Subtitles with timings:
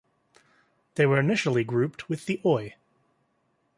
[0.95, 2.73] They were initially grouped with the Oi!